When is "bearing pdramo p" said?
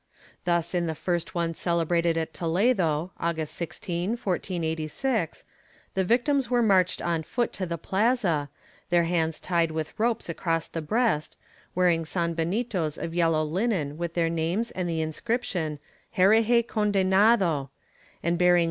18.39-18.59